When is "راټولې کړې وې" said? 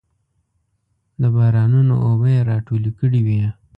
2.49-3.41